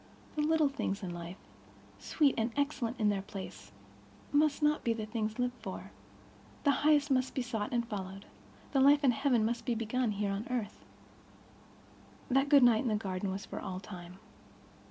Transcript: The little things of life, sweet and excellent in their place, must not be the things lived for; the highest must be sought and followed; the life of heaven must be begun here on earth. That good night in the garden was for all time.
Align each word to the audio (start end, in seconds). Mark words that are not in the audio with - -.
The 0.35 0.41
little 0.41 0.67
things 0.67 1.03
of 1.03 1.11
life, 1.11 1.37
sweet 1.99 2.33
and 2.35 2.49
excellent 2.57 2.99
in 2.99 3.09
their 3.09 3.21
place, 3.21 3.71
must 4.31 4.63
not 4.63 4.83
be 4.83 4.93
the 4.93 5.05
things 5.05 5.37
lived 5.37 5.53
for; 5.61 5.91
the 6.63 6.71
highest 6.81 7.11
must 7.11 7.35
be 7.35 7.43
sought 7.43 7.71
and 7.71 7.87
followed; 7.87 8.25
the 8.71 8.79
life 8.79 9.03
of 9.03 9.11
heaven 9.11 9.45
must 9.45 9.63
be 9.63 9.75
begun 9.75 10.13
here 10.13 10.31
on 10.31 10.47
earth. 10.49 10.83
That 12.31 12.49
good 12.49 12.63
night 12.63 12.81
in 12.81 12.87
the 12.87 12.95
garden 12.95 13.29
was 13.29 13.45
for 13.45 13.59
all 13.59 13.79
time. 13.79 14.17